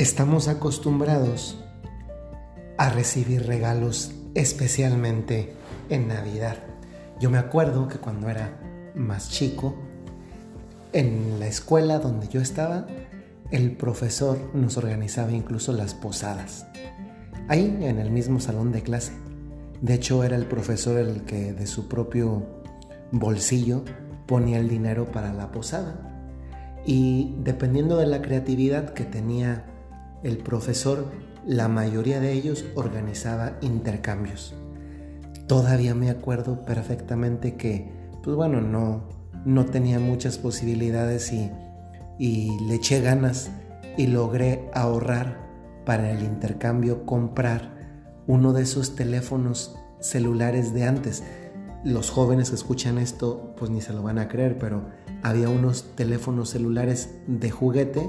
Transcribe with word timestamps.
Estamos 0.00 0.48
acostumbrados 0.48 1.62
a 2.78 2.88
recibir 2.88 3.46
regalos 3.46 4.12
especialmente 4.34 5.52
en 5.90 6.08
Navidad. 6.08 6.56
Yo 7.20 7.28
me 7.28 7.36
acuerdo 7.36 7.86
que 7.86 7.98
cuando 7.98 8.30
era 8.30 8.58
más 8.94 9.28
chico, 9.28 9.74
en 10.94 11.38
la 11.38 11.48
escuela 11.48 11.98
donde 11.98 12.28
yo 12.28 12.40
estaba, 12.40 12.86
el 13.50 13.76
profesor 13.76 14.38
nos 14.54 14.78
organizaba 14.78 15.32
incluso 15.32 15.74
las 15.74 15.92
posadas. 15.92 16.64
Ahí, 17.48 17.66
en 17.82 17.98
el 17.98 18.10
mismo 18.10 18.40
salón 18.40 18.72
de 18.72 18.80
clase. 18.80 19.12
De 19.82 19.92
hecho, 19.92 20.24
era 20.24 20.36
el 20.36 20.46
profesor 20.46 20.96
el 20.96 21.24
que 21.24 21.52
de 21.52 21.66
su 21.66 21.88
propio 21.88 22.46
bolsillo 23.12 23.84
ponía 24.26 24.60
el 24.60 24.68
dinero 24.70 25.12
para 25.12 25.34
la 25.34 25.52
posada. 25.52 26.24
Y 26.86 27.34
dependiendo 27.44 27.98
de 27.98 28.06
la 28.06 28.22
creatividad 28.22 28.94
que 28.94 29.04
tenía 29.04 29.66
el 30.22 30.38
profesor, 30.38 31.10
la 31.46 31.68
mayoría 31.68 32.20
de 32.20 32.32
ellos 32.32 32.64
organizaba 32.74 33.56
intercambios. 33.60 34.54
Todavía 35.46 35.94
me 35.94 36.10
acuerdo 36.10 36.64
perfectamente 36.64 37.56
que, 37.56 37.90
pues 38.22 38.36
bueno, 38.36 38.60
no, 38.60 39.08
no 39.44 39.66
tenía 39.66 39.98
muchas 39.98 40.38
posibilidades 40.38 41.32
y, 41.32 41.50
y 42.18 42.58
le 42.66 42.76
eché 42.76 43.00
ganas 43.00 43.50
y 43.96 44.06
logré 44.06 44.68
ahorrar 44.74 45.40
para 45.84 46.10
el 46.10 46.22
intercambio 46.22 47.04
comprar 47.06 47.74
uno 48.26 48.52
de 48.52 48.62
esos 48.62 48.94
teléfonos 48.94 49.76
celulares 50.00 50.72
de 50.72 50.84
antes. 50.84 51.24
Los 51.82 52.10
jóvenes 52.10 52.50
que 52.50 52.56
escuchan 52.56 52.98
esto 52.98 53.54
pues 53.56 53.70
ni 53.70 53.80
se 53.80 53.92
lo 53.92 54.02
van 54.02 54.18
a 54.18 54.28
creer, 54.28 54.58
pero 54.58 54.88
había 55.22 55.48
unos 55.48 55.96
teléfonos 55.96 56.50
celulares 56.50 57.10
de 57.26 57.50
juguete 57.50 58.08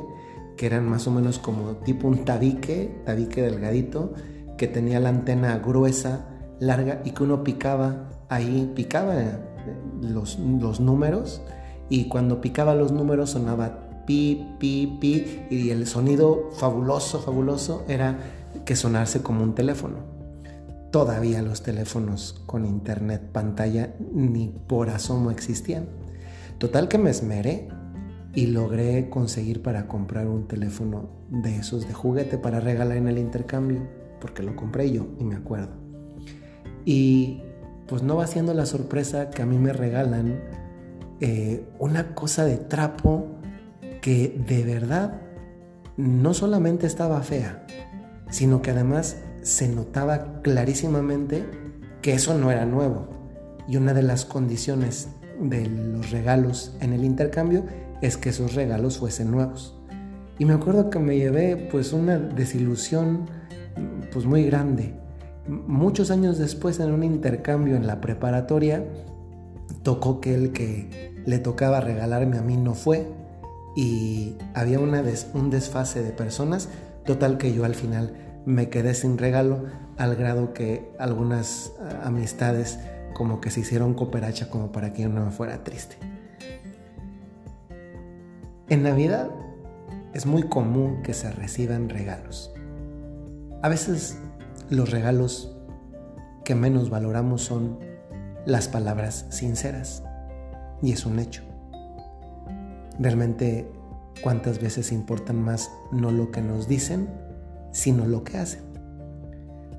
que 0.57 0.66
eran 0.66 0.88
más 0.88 1.07
o 1.07 1.12
menos 1.12 1.40
como 1.40 1.77
tipo 1.77 2.07
un 2.07 2.26
tabique, 2.26 3.02
tabique 3.05 3.41
delgadito, 3.41 4.13
que 4.57 4.68
tenía 4.68 4.99
la 4.99 5.10
antena 5.10 5.57
gruesa, 5.57 6.27
larga 6.60 7.02
y 7.04 7.12
que 7.12 7.24
uno 7.24 7.44
picaba 7.44 8.10
ahí, 8.30 8.72
picaba 8.76 9.20
eh, 9.20 9.38
los, 10.02 10.38
números 10.79 11.41
y 11.90 12.07
cuando 12.07 12.40
picaba 12.40 12.76
los 12.76 12.91
números 12.91 13.32
sonaba 13.32 14.05
pi, 14.05 14.55
pi, 14.60 14.98
pi 15.02 15.41
y 15.49 15.72
el 15.72 15.88
sonido 15.88 16.49
fabuloso, 16.54 17.20
fabuloso 17.20 17.84
era 17.88 18.20
que 18.66 18.76
sonarse 18.76 19.22
como 19.22 19.44
un 19.44 19.55
teléfono. 19.55 19.98
Todavía 20.91 21.41
los 21.41 21.63
teléfonos 21.63 22.41
con 22.46 22.66
internet 22.66 23.22
pantalla 23.32 23.96
ni 24.13 24.48
por 24.68 24.90
asomo 24.90 25.32
existían. 25.32 25.88
Total 26.57 26.88
que 26.88 26.98
me 26.98 27.10
esmeré 27.10 27.70
y 28.34 28.48
logré 28.48 29.10
conseguir 29.10 29.62
para 29.62 29.87
comprar 29.87 30.27
un 30.27 30.48
teléfono 30.48 31.10
de 31.29 31.57
esos 31.57 31.87
de 31.87 31.93
juguete 31.93 32.38
para 32.38 32.60
regalar 32.60 32.98
en 32.98 33.07
el 33.07 33.18
intercambio, 33.18 33.82
porque 34.20 34.43
lo 34.43 34.55
compré 34.55 34.91
yo 34.91 35.07
y 35.20 35.23
me 35.23 35.35
acuerdo. 35.35 35.73
Y 36.85 37.41
pues 37.88 38.04
no 38.04 38.15
va 38.15 38.27
siendo 38.27 38.54
la 38.54 38.65
sorpresa 38.65 39.29
que 39.29 39.41
a 39.41 39.46
mí 39.46 39.57
me 39.57 39.73
regalan 39.73 40.40
eh, 41.20 41.65
una 41.77 42.15
cosa 42.15 42.46
de 42.46 42.57
trapo 42.57 43.27
que 44.01 44.41
de 44.48 44.63
verdad 44.63 45.21
no 45.98 46.34
solamente 46.34 46.88
estaba 46.88 47.21
fea, 47.21 47.66
sino 48.29 48.62
que 48.62 48.71
además 48.71 49.18
se 49.41 49.68
notaba 49.68 50.41
clarísimamente 50.41 51.45
que 52.01 52.13
eso 52.13 52.38
no 52.38 52.49
era 52.49 52.66
nuevo. 52.66 53.10
Y 53.68 53.77
una 53.77 53.93
de 53.93 54.04
las 54.04 54.26
condiciones 54.26 55.10
de 55.40 55.68
los 55.68 56.12
regalos 56.12 56.76
en 56.79 56.93
el 56.93 57.04
intercambio 57.04 57.66
es 58.02 58.18
que 58.18 58.30
esos 58.30 58.55
regalos 58.55 58.98
fuesen 58.98 59.32
nuevos. 59.32 59.77
Y 60.40 60.46
me 60.46 60.54
acuerdo 60.54 60.90
que 60.90 60.99
me 60.99 61.18
llevé 61.18 61.55
pues 61.55 61.94
una 61.94 62.18
desilusión 62.18 63.30
pues 64.12 64.25
muy 64.25 64.44
grande. 64.45 64.95
Muchos 65.47 66.12
años 66.12 66.38
después 66.38 66.79
en 66.79 66.91
un 66.91 67.03
intercambio 67.03 67.75
en 67.75 67.88
la 67.88 68.01
preparatoria 68.01 68.84
tocó 69.84 70.19
que 70.19 70.35
el 70.35 70.51
que 70.51 71.13
le 71.25 71.39
tocaba 71.39 71.81
regalarme 71.81 72.38
a 72.38 72.41
mí 72.41 72.57
no 72.57 72.73
fue 72.73 73.07
y 73.75 74.35
había 74.53 74.79
una 74.79 75.03
un 75.33 75.50
desfase 75.50 76.03
de 76.03 76.12
personas 76.12 76.69
total 77.06 77.38
que 77.38 77.53
yo 77.53 77.66
al 77.66 77.75
final 77.75 78.13
me 78.45 78.69
quedé 78.69 78.94
sin 78.94 79.18
regalo 79.18 79.66
al 79.97 80.16
grado 80.16 80.53
que 80.53 80.91
algunas 81.00 81.72
amistades 82.03 82.79
como 83.13 83.39
que 83.39 83.51
se 83.51 83.62
hicieron 83.62 83.94
cooperacha 83.94 84.50
como 84.50 84.72
para 84.72 84.94
que 84.94 85.03
yo 85.03 85.09
no 85.09 85.25
me 85.25 85.31
fuera 85.31 85.63
triste. 85.63 85.97
En 88.71 88.83
Navidad 88.83 89.29
es 90.13 90.25
muy 90.25 90.43
común 90.43 91.03
que 91.03 91.13
se 91.13 91.29
reciban 91.29 91.89
regalos. 91.89 92.53
A 93.61 93.67
veces 93.67 94.17
los 94.69 94.91
regalos 94.91 95.53
que 96.45 96.55
menos 96.55 96.89
valoramos 96.89 97.41
son 97.41 97.79
las 98.45 98.69
palabras 98.69 99.25
sinceras. 99.27 100.03
Y 100.81 100.93
es 100.93 101.05
un 101.05 101.19
hecho. 101.19 101.43
Realmente, 102.97 103.69
¿cuántas 104.23 104.61
veces 104.61 104.93
importan 104.93 105.43
más 105.43 105.69
no 105.91 106.09
lo 106.09 106.31
que 106.31 106.41
nos 106.41 106.69
dicen, 106.69 107.09
sino 107.73 108.05
lo 108.05 108.23
que 108.23 108.38
hacen? 108.38 108.63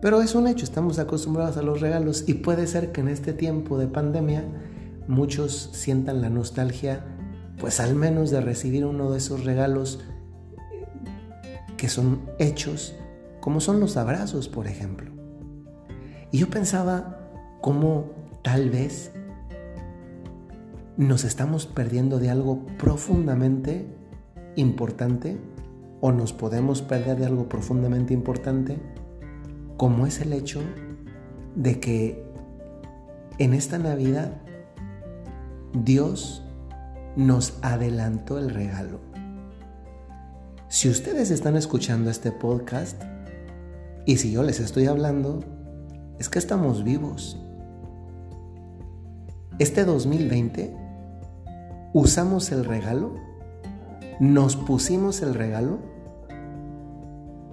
Pero 0.03 0.21
es 0.21 0.35
un 0.35 0.47
hecho, 0.49 0.67
estamos 0.67 0.99
acostumbrados 0.99 1.57
a 1.57 1.63
los 1.63 1.81
regalos 1.81 2.25
y 2.27 2.35
puede 2.35 2.67
ser 2.67 2.93
que 2.93 3.01
en 3.01 3.09
este 3.09 3.33
tiempo 3.33 3.79
de 3.79 3.87
pandemia 3.87 4.45
muchos 5.09 5.71
sientan 5.73 6.21
la 6.21 6.29
nostalgia 6.29 7.07
pues 7.59 7.81
al 7.81 7.95
menos 7.95 8.31
de 8.31 8.41
recibir 8.41 8.85
uno 8.85 9.11
de 9.11 9.19
esos 9.19 9.45
regalos 9.45 10.01
que 11.77 11.89
son 11.89 12.21
hechos, 12.39 12.95
como 13.41 13.61
son 13.61 13.81
los 13.81 13.97
abrazos, 13.97 14.49
por 14.49 14.67
ejemplo. 14.67 15.11
Y 16.31 16.39
yo 16.39 16.49
pensaba 16.49 17.29
cómo 17.61 18.11
tal 18.43 18.71
vez 18.71 19.13
nos 20.97 21.25
estamos 21.25 21.67
perdiendo 21.67 22.19
de 22.19 22.31
algo 22.31 22.67
profundamente 22.79 23.87
importante 24.57 25.39
o 26.01 26.13
nos 26.13 26.33
podemos 26.33 26.83
perder 26.83 27.19
de 27.19 27.27
algo 27.27 27.49
profundamente 27.49 28.13
importante, 28.13 28.79
como 29.77 30.07
es 30.07 30.21
el 30.21 30.33
hecho 30.33 30.61
de 31.55 31.81
que 31.81 32.25
en 33.39 33.55
esta 33.55 33.79
Navidad 33.79 34.41
Dios 35.73 36.45
nos 37.17 37.59
adelantó 37.63 38.39
el 38.39 38.51
regalo. 38.51 39.01
Si 40.69 40.89
ustedes 40.89 41.31
están 41.31 41.57
escuchando 41.57 42.11
este 42.11 42.33
podcast 42.33 43.03
y 44.07 44.17
si 44.17 44.33
yo 44.33 44.43
les 44.43 44.59
estoy 44.61 44.87
hablando, 44.87 45.41
es 46.19 46.29
que 46.29 46.39
estamos 46.39 46.83
vivos. 46.83 47.39
Este 49.59 49.85
2020 49.85 50.75
usamos 51.93 52.51
el 52.53 52.65
regalo, 52.65 53.15
nos 54.19 54.57
pusimos 54.57 55.21
el 55.21 55.35
regalo 55.35 55.79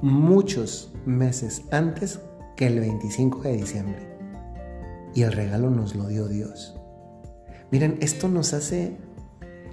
muchos 0.02 0.94
meses 1.06 1.64
antes 1.72 2.20
que 2.56 2.68
el 2.68 2.80
25 2.80 3.42
de 3.42 3.58
diciembre. 3.58 4.10
Y 5.14 5.24
el 5.24 5.34
regalo 5.34 5.70
nos 5.70 5.96
lo 5.96 6.08
dio 6.08 6.28
Dios. 6.28 6.80
Miren, 7.72 7.98
esto 8.02 8.28
nos 8.30 8.54
hace 8.54 8.98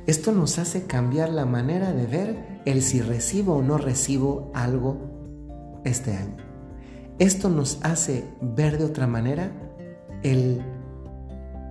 esto 0.06 0.30
nos 0.30 0.58
hace 0.58 0.86
cambiar 0.86 1.30
la 1.30 1.46
manera 1.46 1.92
de 1.92 2.06
ver 2.06 2.60
el 2.64 2.82
si 2.82 3.00
recibo 3.00 3.56
o 3.56 3.62
no 3.62 3.76
recibo 3.76 4.52
algo 4.54 5.80
este 5.84 6.16
año. 6.16 6.36
Esto 7.18 7.48
nos 7.48 7.78
hace 7.82 8.24
ver 8.40 8.78
de 8.78 8.84
otra 8.84 9.06
manera 9.06 9.50
el 10.22 10.62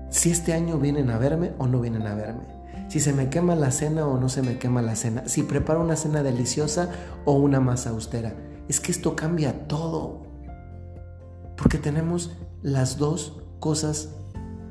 si 0.09 0.31
este 0.31 0.53
año 0.53 0.78
vienen 0.79 1.09
a 1.09 1.18
verme 1.18 1.53
o 1.59 1.68
no 1.68 1.79
vienen 1.79 2.07
a 2.07 2.16
verme. 2.16 2.44
Si 2.90 3.00
se 3.00 3.13
me 3.13 3.30
quema 3.30 3.56
la 3.56 3.71
cena 3.71 4.06
o 4.06 4.19
no 4.19 4.27
se 4.27 4.42
me 4.42 4.57
quema 4.57 4.81
la 4.81 4.95
cena. 4.95 5.27
Si 5.27 5.44
preparo 5.44 5.81
una 5.81 5.95
cena 5.95 6.21
deliciosa 6.21 6.89
o 7.24 7.33
una 7.33 7.60
más 7.60 7.88
austera. 7.88 8.33
Es 8.68 8.80
que 8.80 8.92
esto 8.92 9.15
cambia 9.15 9.68
todo. 9.68 10.24
Porque 11.57 11.77
tenemos 11.77 12.36
las 12.62 12.98
dos 12.98 13.42
cosas 13.60 14.10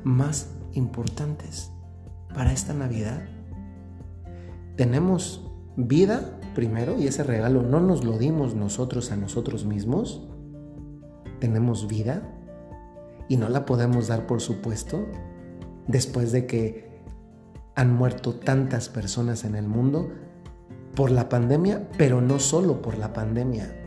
más 0.03 0.49
importantes 0.73 1.71
para 2.33 2.53
esta 2.53 2.73
Navidad 2.73 3.34
tenemos 4.75 5.51
vida 5.77 6.39
primero 6.53 6.97
y 6.97 7.07
ese 7.07 7.23
regalo 7.23 7.61
no 7.61 7.79
nos 7.79 8.03
lo 8.03 8.17
dimos 8.17 8.55
nosotros 8.55 9.11
a 9.11 9.15
nosotros 9.15 9.65
mismos. 9.65 10.27
Tenemos 11.39 11.87
vida 11.87 12.21
y 13.27 13.37
no 13.37 13.49
la 13.49 13.65
podemos 13.65 14.07
dar 14.07 14.27
por 14.27 14.41
supuesto 14.41 15.05
después 15.87 16.31
de 16.31 16.45
que 16.45 17.01
han 17.75 17.93
muerto 17.93 18.35
tantas 18.35 18.89
personas 18.89 19.43
en 19.43 19.55
el 19.55 19.67
mundo 19.67 20.09
por 20.95 21.11
la 21.11 21.27
pandemia, 21.27 21.89
pero 21.97 22.21
no 22.21 22.39
solo 22.39 22.81
por 22.81 22.97
la 22.97 23.11
pandemia. 23.11 23.81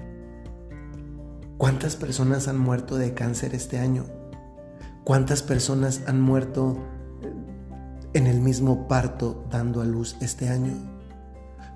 ¿Cuántas 1.56 1.96
personas 1.96 2.48
han 2.48 2.58
muerto 2.58 2.96
de 2.96 3.14
cáncer 3.14 3.54
este 3.54 3.78
año? 3.78 4.04
¿Cuántas 5.04 5.42
personas 5.42 6.02
han 6.06 6.20
muerto 6.20 6.76
en 8.18 8.26
el 8.26 8.40
mismo 8.40 8.88
parto 8.88 9.44
dando 9.48 9.80
a 9.80 9.84
luz 9.84 10.16
este 10.20 10.48
año? 10.48 10.72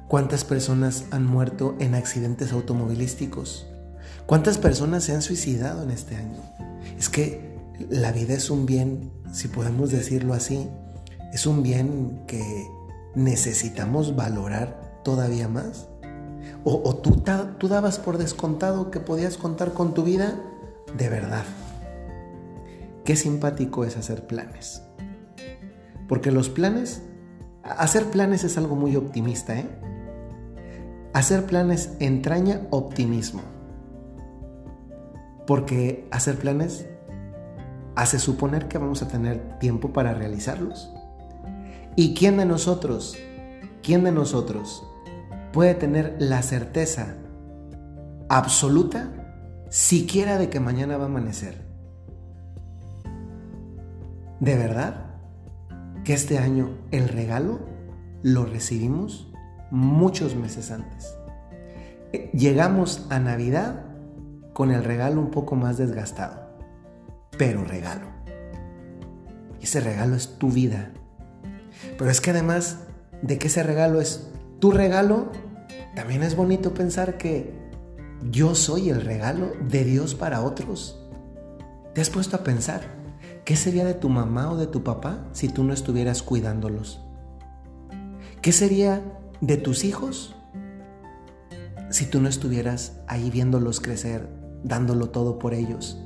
¿Cuántas 0.08 0.44
personas 0.44 1.04
han 1.12 1.24
muerto 1.24 1.76
en 1.78 1.94
accidentes 1.94 2.52
automovilísticos? 2.52 3.66
¿Cuántas 4.26 4.58
personas 4.58 5.04
se 5.04 5.14
han 5.14 5.22
suicidado 5.22 5.84
en 5.84 5.92
este 5.92 6.16
año? 6.16 6.38
Es 6.98 7.08
que 7.08 7.56
la 7.88 8.10
vida 8.10 8.34
es 8.34 8.50
un 8.50 8.66
bien, 8.66 9.12
si 9.32 9.48
podemos 9.48 9.92
decirlo 9.92 10.34
así, 10.34 10.68
es 11.32 11.46
un 11.46 11.62
bien 11.62 12.24
que 12.26 12.42
necesitamos 13.14 14.16
valorar 14.16 15.00
todavía 15.04 15.46
más. 15.48 15.86
¿O, 16.64 16.96
tú, 16.96 17.22
tú 17.58 17.68
dabas 17.68 17.98
por 17.98 18.18
descontado 18.18 18.90
que 18.90 18.98
podías 19.00 19.36
contar 19.36 19.72
con 19.72 19.94
tu 19.94 20.02
vida? 20.02 20.40
De 20.98 21.08
verdad. 21.08 21.44
Qué 23.04 23.14
simpático 23.16 23.84
es 23.84 23.96
hacer 23.96 24.26
planes. 24.26 24.82
Porque 26.12 26.30
los 26.30 26.50
planes, 26.50 27.00
hacer 27.62 28.10
planes 28.10 28.44
es 28.44 28.58
algo 28.58 28.76
muy 28.76 28.96
optimista, 28.96 29.58
¿eh? 29.58 29.66
Hacer 31.14 31.46
planes 31.46 31.96
entraña 32.00 32.66
optimismo. 32.68 33.40
Porque 35.46 36.06
hacer 36.10 36.36
planes 36.36 36.86
hace 37.96 38.18
suponer 38.18 38.68
que 38.68 38.76
vamos 38.76 39.00
a 39.00 39.08
tener 39.08 39.58
tiempo 39.58 39.94
para 39.94 40.12
realizarlos. 40.12 40.92
¿Y 41.96 42.12
quién 42.12 42.36
de 42.36 42.44
nosotros, 42.44 43.16
quién 43.82 44.04
de 44.04 44.12
nosotros 44.12 44.86
puede 45.50 45.74
tener 45.74 46.16
la 46.18 46.42
certeza 46.42 47.16
absoluta 48.28 49.08
siquiera 49.70 50.36
de 50.36 50.50
que 50.50 50.60
mañana 50.60 50.98
va 50.98 51.04
a 51.04 51.06
amanecer? 51.06 51.64
¿De 54.40 54.58
verdad 54.58 55.11
que 56.04 56.14
este 56.14 56.38
año 56.38 56.70
el 56.90 57.08
regalo 57.08 57.60
lo 58.22 58.44
recibimos 58.44 59.32
muchos 59.70 60.34
meses 60.34 60.70
antes? 60.70 61.14
Eh, 62.12 62.30
llegamos 62.34 63.06
a 63.10 63.18
Navidad 63.18 63.84
con 64.52 64.70
el 64.70 64.84
regalo 64.84 65.20
un 65.20 65.30
poco 65.30 65.56
más 65.56 65.78
desgastado, 65.78 66.56
pero 67.38 67.64
regalo. 67.64 68.06
Ese 69.60 69.80
regalo 69.80 70.16
es 70.16 70.38
tu 70.38 70.50
vida. 70.50 70.90
Pero 71.96 72.10
es 72.10 72.20
que 72.20 72.30
además 72.30 72.78
de 73.22 73.38
que 73.38 73.46
ese 73.46 73.62
regalo 73.62 74.00
es 74.00 74.30
tu 74.58 74.72
regalo, 74.72 75.30
también 75.94 76.22
es 76.22 76.36
bonito 76.36 76.74
pensar 76.74 77.16
que 77.16 77.52
yo 78.30 78.54
soy 78.54 78.90
el 78.90 79.00
regalo 79.00 79.52
de 79.68 79.84
Dios 79.84 80.14
para 80.14 80.42
otros. 80.42 80.98
¿Te 81.94 82.00
has 82.00 82.10
puesto 82.10 82.36
a 82.36 82.44
pensar 82.44 83.01
qué 83.44 83.56
sería 83.56 83.84
de 83.84 83.94
tu 83.94 84.08
mamá 84.08 84.50
o 84.50 84.56
de 84.56 84.66
tu 84.66 84.82
papá 84.82 85.26
si 85.32 85.48
tú 85.48 85.64
no 85.64 85.72
estuvieras 85.72 86.22
cuidándolos? 86.22 87.00
¿Qué 88.40 88.52
sería 88.52 89.02
de 89.40 89.56
tus 89.56 89.84
hijos 89.84 90.34
si 91.90 92.06
tú 92.06 92.20
no 92.20 92.28
estuvieras 92.28 93.00
ahí 93.06 93.30
viéndolos 93.30 93.80
crecer, 93.80 94.28
dándolo 94.64 95.10
todo 95.10 95.38
por 95.38 95.54
ellos? 95.54 95.98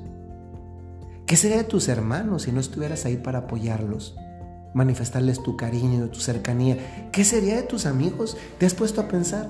¿Qué 1.26 1.36
sería 1.36 1.56
de 1.56 1.64
tus 1.64 1.88
hermanos 1.88 2.42
si 2.42 2.52
no 2.52 2.60
estuvieras 2.60 3.04
ahí 3.04 3.16
para 3.16 3.40
apoyarlos? 3.40 4.16
Manifestarles 4.74 5.42
tu 5.42 5.56
cariño, 5.56 6.08
tu 6.08 6.20
cercanía. 6.20 7.08
¿Qué 7.10 7.24
sería 7.24 7.56
de 7.56 7.62
tus 7.62 7.86
amigos? 7.86 8.36
¿Te 8.58 8.66
has 8.66 8.74
puesto 8.74 9.00
a 9.00 9.08
pensar? 9.08 9.48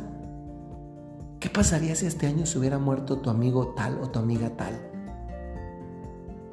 ¿Qué 1.41 1.51
pasaría 1.51 1.95
si 1.95 2.07
este 2.07 2.27
año 2.27 2.47
se 2.47 2.59
hubiera 2.59 2.79
muerto 2.79 3.19
tu 3.19 3.29
amigo 3.29 3.75
tal 3.77 3.99
o 4.01 4.09
tu 4.09 4.19
amiga 4.19 4.51
tal? 4.57 4.96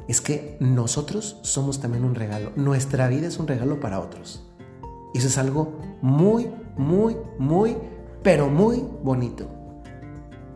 Es 0.08 0.22
que 0.22 0.58
nosotros 0.60 1.40
somos 1.44 1.80
también 1.80 2.04
un 2.04 2.16
regalo. 2.16 2.52
Nuestra 2.56 3.08
vida 3.08 3.28
es 3.28 3.38
un 3.40 3.48
regalo 3.48 3.80
para 3.80 4.00
otros. 4.00 4.46
Y 5.14 5.20
eso 5.20 5.28
es 5.28 5.38
algo 5.38 5.80
muy, 6.02 6.52
muy, 6.76 7.16
muy, 7.38 7.78
pero 8.22 8.50
muy 8.50 8.84
bonito. 9.04 9.48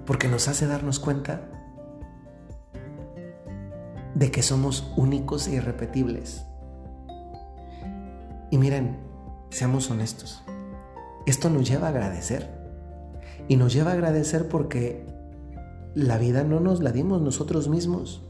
Porque 0.05 0.27
nos 0.27 0.47
hace 0.47 0.67
darnos 0.67 0.99
cuenta 0.99 1.49
de 4.15 4.31
que 4.31 4.41
somos 4.41 4.91
únicos 4.97 5.47
e 5.47 5.55
irrepetibles. 5.55 6.43
Y 8.49 8.57
miren, 8.57 8.97
seamos 9.49 9.91
honestos, 9.91 10.43
esto 11.25 11.49
nos 11.49 11.67
lleva 11.69 11.87
a 11.87 11.89
agradecer. 11.89 12.57
Y 13.47 13.57
nos 13.57 13.73
lleva 13.73 13.91
a 13.91 13.93
agradecer 13.93 14.47
porque 14.49 15.05
la 15.93 16.17
vida 16.17 16.43
no 16.43 16.59
nos 16.59 16.81
la 16.81 16.91
dimos 16.91 17.21
nosotros 17.21 17.67
mismos. 17.67 18.26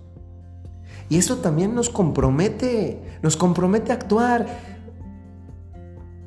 Y 1.09 1.17
eso 1.17 1.37
también 1.37 1.73
nos 1.73 1.89
compromete, 1.89 3.01
nos 3.21 3.37
compromete 3.37 3.91
a 3.91 3.95
actuar. 3.95 4.45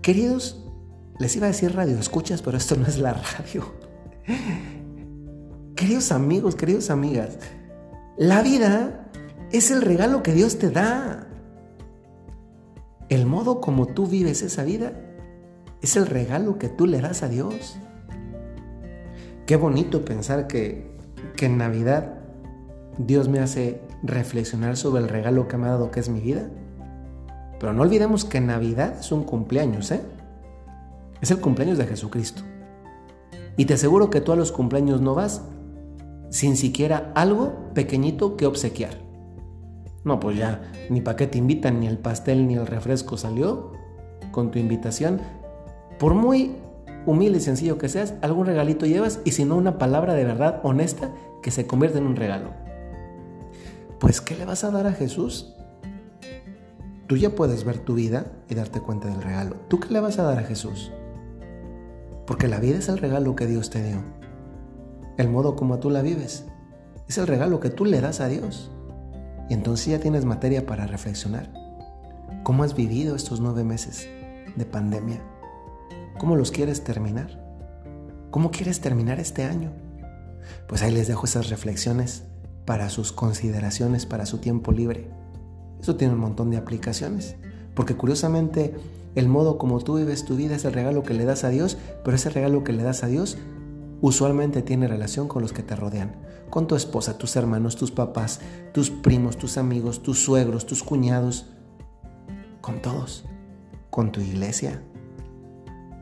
Queridos, 0.03 0.65
les 1.19 1.37
iba 1.37 1.47
a 1.47 1.49
decir 1.49 1.75
radio 1.75 1.99
escuchas, 1.99 2.41
pero 2.41 2.57
esto 2.57 2.77
no 2.77 2.87
es 2.87 2.99
la 2.99 3.13
radio. 3.13 3.65
Queridos 5.77 6.13
amigos, 6.13 6.57
queridos 6.57 6.91
amigas, 6.91 7.39
la 8.17 8.43
vida 8.43 9.11
es 9.53 9.71
el 9.71 9.83
regalo 9.83 10.23
que 10.23 10.33
Dios 10.33 10.59
te 10.59 10.71
da. 10.71 11.27
El 13.09 13.27
modo 13.27 13.61
como 13.61 13.87
tú 13.87 14.07
vives 14.07 14.43
esa 14.43 14.63
vida 14.63 14.93
es 15.83 15.97
el 15.97 16.07
regalo 16.07 16.59
que 16.59 16.69
tú 16.69 16.87
le 16.87 17.01
das 17.01 17.23
a 17.23 17.29
Dios. 17.29 17.77
Qué 19.47 19.57
bonito 19.57 20.05
pensar 20.05 20.47
que, 20.47 20.97
que 21.37 21.47
en 21.47 21.59
Navidad 21.59 22.21
Dios 22.99 23.29
me 23.29 23.41
hace 23.41 23.81
reflexionar 24.03 24.77
sobre 24.77 25.03
el 25.03 25.09
regalo 25.09 25.49
que 25.49 25.57
me 25.57 25.67
ha 25.67 25.71
dado 25.71 25.91
que 25.91 26.01
es 26.01 26.09
mi 26.09 26.21
vida. 26.21 26.49
Pero 27.59 27.73
no 27.73 27.83
olvidemos 27.83 28.25
que 28.25 28.41
Navidad 28.41 28.97
es 29.01 29.13
un 29.13 29.25
cumpleaños, 29.25 29.91
¿eh? 29.91 30.01
Es 31.21 31.31
el 31.31 31.41
cumpleaños 31.41 31.79
de 31.79 31.87
Jesucristo. 31.87 32.43
Y 33.57 33.67
te 33.67 33.75
aseguro 33.75 34.09
que 34.09 34.21
tú 34.21 34.33
a 34.33 34.37
los 34.37 34.53
cumpleaños 34.53 35.01
no 35.01 35.15
vas 35.15 35.43
sin 36.31 36.57
siquiera 36.57 37.13
algo 37.15 37.73
pequeñito 37.75 38.37
que 38.37 38.47
obsequiar. 38.47 38.95
No, 40.05 40.19
pues 40.19 40.39
ya, 40.39 40.63
ni 40.89 41.03
para 41.03 41.17
qué 41.17 41.27
te 41.27 41.37
invitan, 41.37 41.81
ni 41.81 41.87
el 41.87 41.99
pastel 41.99 42.47
ni 42.47 42.55
el 42.55 42.67
refresco 42.67 43.19
salió 43.19 43.73
con 44.31 44.51
tu 44.51 44.59
invitación. 44.59 45.21
Por 45.99 46.15
muy 46.15 46.57
humilde 47.05 47.39
y 47.39 47.43
sencillo 47.43 47.77
que 47.77 47.89
seas, 47.89 48.15
algún 48.23 48.47
regalito 48.47 48.87
llevas 48.87 49.21
y 49.25 49.33
si 49.33 49.45
no 49.45 49.57
una 49.57 49.77
palabra 49.77 50.15
de 50.15 50.25
verdad 50.25 50.61
honesta 50.63 51.11
que 51.43 51.51
se 51.51 51.67
convierte 51.67 51.99
en 51.99 52.07
un 52.07 52.17
regalo. 52.17 52.70
Pues, 54.01 54.23
¿qué 54.23 54.35
le 54.35 54.47
vas 54.47 54.65
a 54.65 54.71
dar 54.71 54.87
a 54.87 54.93
Jesús? 54.93 55.55
Tú 57.07 57.19
ya 57.19 57.35
puedes 57.35 57.65
ver 57.65 57.79
tu 57.79 57.95
vida 57.95 58.33
y 58.49 58.55
darte 58.55 58.81
cuenta 58.81 59.09
del 59.09 59.23
regalo. 59.23 59.57
¿Tú 59.69 59.79
qué 59.79 59.91
le 59.91 60.01
vas 60.01 60.19
a 60.19 60.23
dar 60.23 60.39
a 60.39 60.43
Jesús? 60.43 60.91
Porque 62.27 62.49
la 62.49 62.61
vida 62.61 62.79
es 62.79 62.89
el 62.89 62.97
regalo 62.97 63.37
que 63.37 63.47
Dios 63.47 63.69
te 63.69 63.83
dio. 63.85 64.03
El 65.19 65.29
modo 65.29 65.55
como 65.55 65.81
tú 65.81 65.91
la 65.91 66.01
vives 66.01 66.47
es 67.09 67.19
el 67.19 67.27
regalo 67.27 67.61
que 67.61 67.69
tú 67.69 67.85
le 67.85 68.01
das 68.01 68.21
a 68.21 68.29
Dios. 68.29 68.71
Y 69.51 69.55
entonces 69.55 69.89
ya 69.89 70.01
tienes 70.01 70.25
materia 70.25 70.65
para 70.65 70.87
reflexionar. 70.87 71.53
¿Cómo 72.43 72.65
has 72.65 72.75
vivido 72.75 73.15
estos 73.15 73.39
nueve 73.41 73.65
meses 73.65 74.09
de 74.57 74.65
pandemia? 74.65 75.21
¿Cómo 76.19 76.37
los 76.37 76.53
quieres 76.53 76.85
terminar? 76.85 77.39
¿Cómo 78.31 78.51
quieres 78.51 78.81
terminar 78.81 79.21
este 79.21 79.45
año? 79.45 79.73
Pues 80.69 80.83
ahí 80.83 80.91
les 80.91 81.07
dejo 81.07 81.27
esas 81.27 81.51
reflexiones 81.51 82.30
para 82.71 82.89
sus 82.89 83.11
consideraciones, 83.11 84.07
para 84.07 84.27
su 84.27 84.39
tiempo 84.39 84.71
libre. 84.71 85.11
Eso 85.81 85.97
tiene 85.97 86.15
un 86.15 86.21
montón 86.21 86.51
de 86.51 86.57
aplicaciones, 86.57 87.35
porque 87.75 87.97
curiosamente 87.97 88.77
el 89.17 89.27
modo 89.27 89.59
como 89.59 89.81
tú 89.81 89.97
vives 89.97 90.25
tu 90.25 90.37
vida 90.37 90.55
es 90.55 90.65
el 90.65 90.73
regalo 90.73 91.03
que 91.03 91.13
le 91.13 91.25
das 91.25 91.43
a 91.43 91.49
Dios, 91.49 91.77
pero 92.05 92.15
ese 92.15 92.31
regalo 92.31 92.63
que 92.63 92.73
le 92.73 92.85
das 92.85 93.03
a 93.03 93.09
Dios 93.09 93.39
usualmente 94.03 94.63
tiene 94.63 94.87
relación 94.87 95.27
con 95.27 95.43
los 95.43 95.53
que 95.53 95.65
te 95.65 95.75
rodean, 95.75 96.15
con 96.49 96.69
tu 96.69 96.77
esposa, 96.77 97.19
tus 97.19 97.35
hermanos, 97.35 97.75
tus 97.75 97.91
papás, 97.91 98.39
tus 98.73 98.91
primos, 98.91 99.37
tus 99.37 99.59
amigos, 99.59 100.05
tus 100.05 100.23
suegros, 100.23 100.65
tus 100.65 100.85
cuñados, 100.85 101.47
con 102.61 102.81
todos, 102.81 103.25
con 103.91 104.13
tu 104.13 104.21
iglesia. 104.21 104.81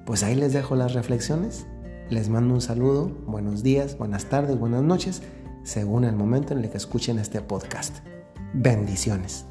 Pues 0.04 0.22
ahí 0.22 0.34
les 0.34 0.52
dejo 0.52 0.76
las 0.76 0.92
reflexiones, 0.92 1.64
les 2.10 2.28
mando 2.28 2.52
un 2.52 2.60
saludo, 2.60 3.10
buenos 3.26 3.62
días, 3.62 3.96
buenas 3.96 4.26
tardes, 4.26 4.58
buenas 4.58 4.82
noches, 4.82 5.22
según 5.68 6.04
el 6.04 6.16
momento 6.16 6.54
en 6.54 6.64
el 6.64 6.70
que 6.70 6.78
escuchen 6.78 7.18
este 7.18 7.42
podcast. 7.42 7.98
Bendiciones. 8.54 9.44